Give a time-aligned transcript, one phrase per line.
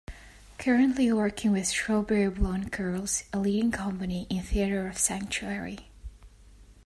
[0.57, 5.91] Currently working with Strawberry Blonde Curls, a leading company in Theatre of Sanctuary.